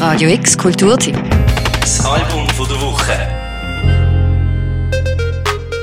[0.00, 1.14] Radio X Kulturteam.
[1.78, 3.12] Das Album von der Woche.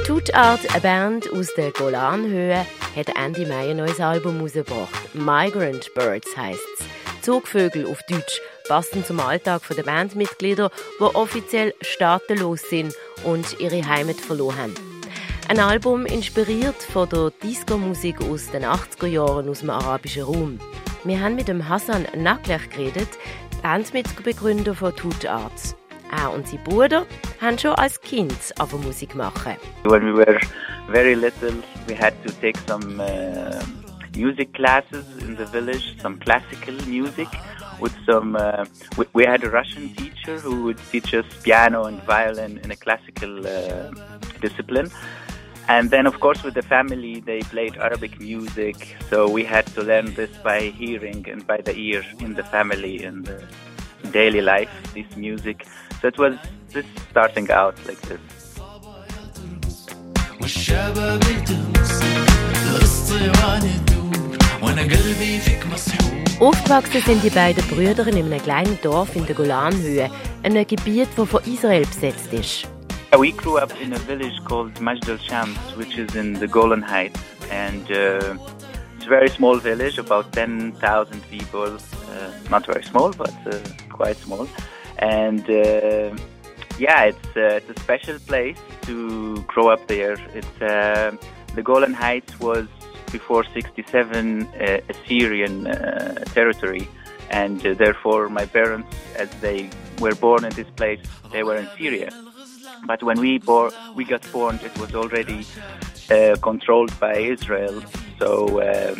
[0.08, 5.14] Tutart, eine Band aus der Golanhöhe, hat Ende Mai ein neues Album herausgebracht.
[5.14, 6.85] Migrant Birds heisst es.
[7.22, 14.20] Zugvögel auf Deutsch, passend zum Alltag der Bandmitglieder, die offiziell staatenlos sind und ihre Heimat
[14.20, 14.74] verloren haben.
[15.48, 20.60] Ein Album inspiriert von der Disco-Musik aus den 80er Jahren aus dem arabischen Raum.
[21.04, 23.10] Wir haben mit dem Hassan Naklech geredet,
[23.68, 25.75] Bandmitbegründer von Tut Arts.
[26.10, 27.06] Er und sein Bruder
[27.42, 29.58] haben schon als Kind aber Musik machen.
[29.84, 30.39] When we were
[30.89, 31.52] very little,
[31.86, 33.61] we had to take some uh,
[34.16, 37.27] music classes in the village, some classical music.
[37.81, 38.63] With some, uh,
[38.98, 42.77] we, we, had a Russian teacher who would teach us piano and violin in a
[42.77, 43.91] classical uh,
[44.39, 44.89] discipline.
[45.70, 48.95] And then, of course, with the family, they played Arabic music.
[49.09, 53.03] So we had to learn this by hearing and by the ear in the family
[53.03, 53.44] in the
[54.11, 55.66] daily life, this music.
[56.02, 56.35] So it was
[56.72, 58.19] this starting out like this.
[66.39, 70.09] Aufgewachsen sind die beiden Brüder in einem kleinen Dorf in der Golanhöhe,
[70.44, 72.77] einem Gebiet, das von Israel besetzt ist.
[73.17, 77.19] We grew up in a village called Majd al-Shams, which is in the Golan Heights,
[77.49, 78.37] and uh,
[78.95, 81.77] it's a very small village, about 10,000 people.
[82.11, 83.57] Uh, not very small, but uh,
[83.89, 84.47] quite small.
[84.99, 86.15] And uh,
[86.77, 90.17] yeah, it's, uh, it's a special place to grow up there.
[90.35, 91.17] It's uh,
[91.55, 92.67] the Golan Heights was
[93.11, 95.63] before 67 a Syrian
[96.35, 96.88] territory,
[97.31, 100.99] and therefore my parents, as they were born in this place,
[101.31, 102.11] they were in Syria.
[102.86, 105.45] But when we bore, we got born, it was already
[106.09, 107.81] uh, controlled by Israel.
[108.19, 108.95] So uh,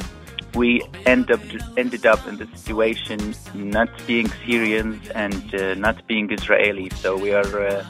[0.56, 1.40] we end up
[1.78, 6.90] ended up in the situation not being Syrians and uh, not being Israeli.
[6.96, 7.86] So we are uh,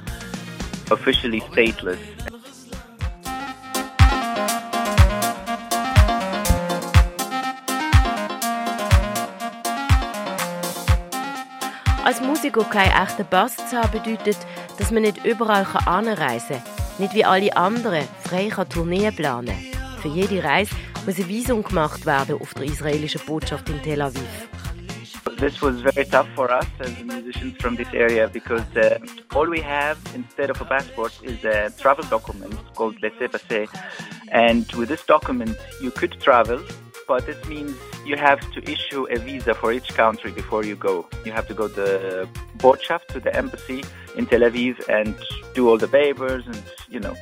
[0.92, 2.00] officially stateless.
[12.08, 14.38] Als Musiker keinen echten Pass zu haben, bedeutet,
[14.78, 16.88] dass man nicht überall anreisen kann.
[17.00, 19.56] Nicht wie alle anderen frei kann Tourneen planen
[20.02, 24.50] Für jede Reise muss ein Visum gemacht werden auf der israelischen Botschaft in Tel Aviv.
[25.38, 28.98] This was very tough for us as musicians from this area because uh,
[29.36, 33.68] all we have instead of a passport is a travel document called laissez-passer.
[34.32, 36.60] And with this document, you could travel
[37.08, 37.76] but this means
[38.06, 41.08] you have to issue a visa for each country before you go.
[41.26, 43.84] You have to go to the Botschaft, to the embassy
[44.16, 45.16] in Tel Aviv, and
[45.54, 47.16] do all the papers, and you know.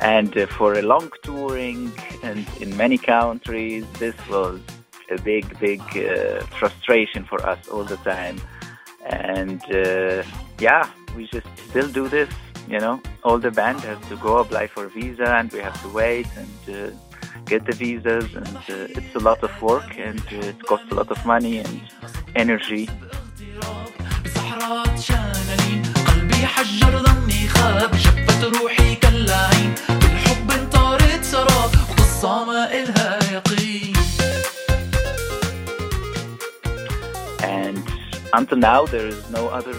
[0.00, 1.92] And uh, for a long touring,
[2.22, 4.60] and in many countries, this was
[5.10, 8.40] a big, big uh, frustration for us all the time.
[9.06, 10.22] And uh,
[10.58, 12.30] yeah, we just still do this.
[12.68, 15.88] You know, all the band has to go apply for visa, and we have to
[15.88, 16.96] wait and uh,
[17.46, 20.94] get the visas, and uh, it's a lot of work, and uh, it costs a
[20.94, 21.80] lot of money and
[22.34, 22.88] energy.
[37.42, 37.82] And
[38.32, 39.74] until now, there is no other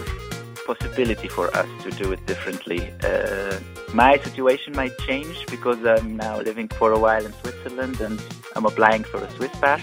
[0.66, 2.92] possibility for us to do it differently.
[3.02, 3.58] Uh,
[3.92, 8.22] my situation might change because I'm now living for a while in Switzerland and
[8.56, 9.82] I'm applying for a Swiss pass.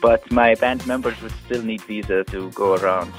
[0.00, 3.12] But my band members would still need visa to go around.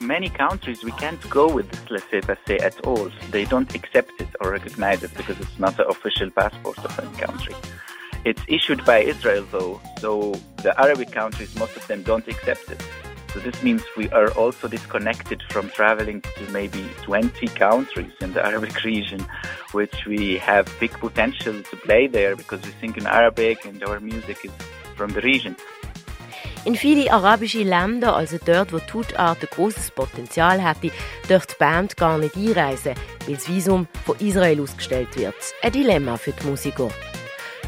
[0.00, 3.10] Many countries we can't go with this laissez-passer at all.
[3.30, 7.16] They don't accept it or recognize it because it's not the official passport of any
[7.16, 7.54] country.
[8.24, 10.32] It's issued by Israel though, so
[10.62, 12.82] the Arabic countries, most of them don't accept it.
[13.32, 18.44] So this means we are also disconnected from traveling to maybe 20 countries in the
[18.46, 19.26] Arabic region,
[19.72, 24.00] which we have big potential to play there because we sing in Arabic and our
[24.00, 24.52] music is
[24.96, 25.56] from the region.
[26.64, 30.92] In viele arabische Länder, also dort, wo TootArd ein großes Potenzial hätte,
[31.28, 32.94] dürfte die Band gar nicht einreisen,
[33.26, 35.34] weil das Visum von Israel ausgestellt wird.
[35.60, 36.88] Ein Dilemma für die Musiker.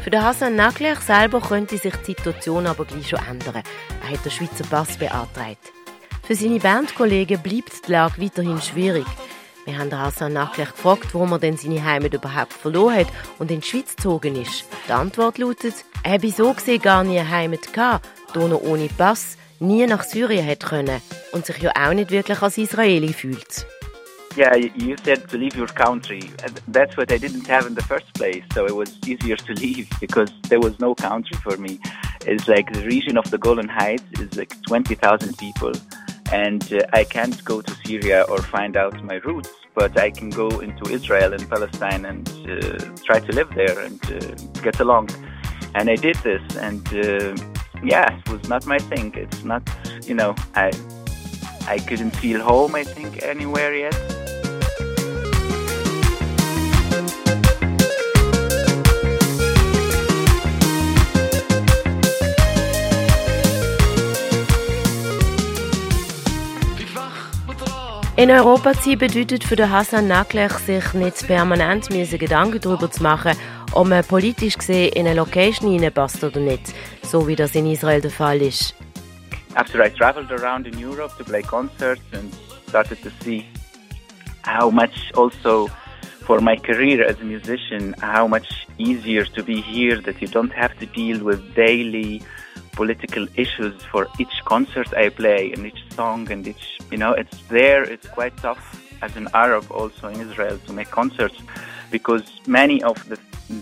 [0.05, 3.63] Für den Hassan Naglech selber könnte sich die Situation aber gleich schon ändern.
[4.03, 5.73] Er hat den Schweizer Pass beantragt.
[6.21, 9.07] Für seine Bandkollegen bleibt die Lage weiterhin schwierig.
[9.65, 13.07] Wir haben Hassan Naglech gefragt, warum er denn seine Heimat überhaupt verloren hat
[13.39, 14.65] und in die Schweiz gezogen ist.
[14.87, 15.73] Die Antwort lautet,
[16.03, 20.03] er habe so gesehen gar nie eine Heimat gehabt, da er ohne Pass nie nach
[20.03, 23.65] Syrien hätte können und sich ja auch nicht wirklich als Israeli fühlt.
[24.35, 26.29] Yeah, you said to leave your country.
[26.67, 29.89] That's what I didn't have in the first place, so it was easier to leave
[30.01, 31.79] because there was no country for me.
[32.25, 35.71] It's like the region of the Golan Heights is like 20,000 people,
[36.33, 40.31] and uh, I can't go to Syria or find out my roots, but I can
[40.31, 45.11] go into Israel and Palestine and uh, try to live there and uh, get along.
[45.75, 47.35] And I did this, and uh,
[47.81, 49.13] yeah, it was not my thing.
[49.15, 49.63] It's not,
[50.03, 50.71] you know, I
[51.67, 52.75] I couldn't feel home.
[52.75, 54.14] I think anywhere yet.
[68.17, 73.03] In Europa zu sein bedeutet für den Hassan Naklech, sich nicht permanent Gedanken darüber zu
[73.03, 73.33] machen,
[73.73, 76.73] ob man politisch gesehen in eine Location hineinpasst oder nicht,
[77.03, 78.73] so wie das in Israel der Fall ist.
[79.55, 82.33] After I traveled around in Europe to play concerts and
[82.69, 83.43] started to see
[84.47, 85.69] how much also
[86.25, 90.53] for my career as a musician, how much easier to be here that you don't
[90.53, 92.21] have to deal with daily
[92.75, 97.37] political issues for each concert I play and each song and each, you know, it's
[97.47, 98.63] there, it's quite tough
[99.01, 101.37] as an Arab also in Israel to make concerts
[101.91, 103.17] because many of the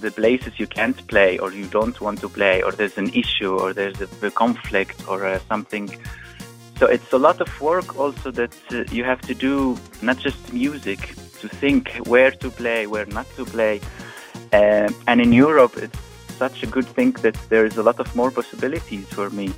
[0.06, 3.54] the places you can't play or you don't want to play or there's an issue
[3.57, 5.86] or there's a, a conflict or uh, something.
[6.80, 10.54] So it's a lot of work also that uh, you have to do not just
[10.54, 11.00] music
[11.42, 11.83] to think
[12.13, 13.81] where to play where not to play.
[14.54, 16.02] Uh, and in europe it's
[16.43, 19.51] such a good thing that there is a lot of more possibilities for me.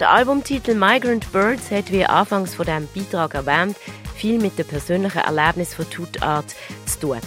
[0.00, 3.76] Der Albumtitel Migrant Birds hat wie anfangs von dem Beitrag erwähnt
[4.16, 6.54] viel mit dem persönlichen Erlebnis von Tutart
[6.86, 7.20] zu tun.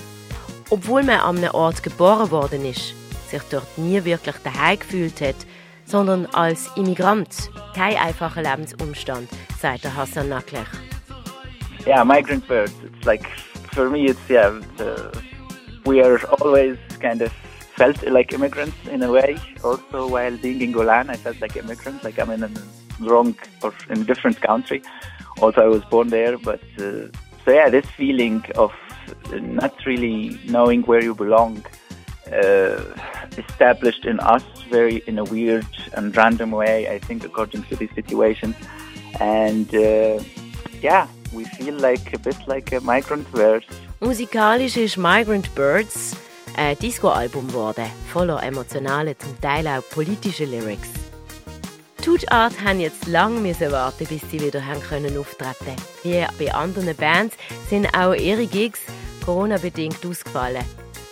[0.70, 2.94] Obwohl man an einem Ort geboren worden ist,
[3.30, 5.36] sich dort nie wirklich daheim gefühlt hat,
[5.86, 7.50] sondern als Immigrant.
[7.76, 9.30] Kein einfacher Lebensumstand,
[9.60, 10.68] sagt der Hassan Naklech.
[11.86, 12.74] Yeah, migrant birds.
[12.84, 13.28] It's like
[13.74, 14.52] for me, it's yeah.
[14.58, 15.12] It's, uh,
[15.86, 17.32] we are always kind of
[17.76, 19.38] felt like immigrants in a way.
[19.64, 22.52] Also, while being in Golan, I felt like immigrants, like I'm in a
[23.00, 24.82] wrong or in a different country.
[25.42, 27.08] Also, I was born there, but uh,
[27.46, 28.72] so yeah, this feeling of
[29.32, 31.64] not really knowing where you belong
[32.32, 32.84] uh,
[33.38, 36.88] established in us very in a weird and random way.
[36.88, 38.56] I think according to these situations,
[39.20, 40.24] and uh,
[40.82, 43.66] yeah, we feel like a bit like a migrant birds.
[44.00, 46.16] Musikalisch ist Migrant Birds
[46.56, 50.90] ein Disco-Album geworden, voller emotionale, zum Teil auch politische Lyrics.
[52.04, 55.76] Tooth Art haben jetzt lange warten, bis sie wieder haben können auftreten.
[56.04, 57.36] Wie bei anderen Bands
[57.70, 58.80] sind auch ihre Gigs
[59.24, 60.66] Corona-bedingt ausgefallen.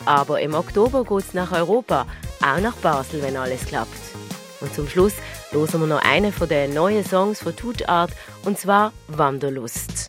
[0.05, 2.07] Aber im Oktober geht es nach Europa,
[2.41, 3.89] auch nach Basel, wenn alles klappt.
[4.61, 5.13] Und zum Schluss
[5.51, 8.11] hören wir noch einen von den neuen Songs von Tooth Art,
[8.43, 10.08] und zwar Wanderlust.